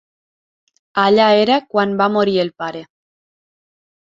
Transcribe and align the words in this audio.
Allà 1.01 1.27
era 1.41 1.57
quan 1.75 1.93
va 2.01 2.09
morir 2.17 2.35
el 2.45 2.51
pare. 2.65 2.85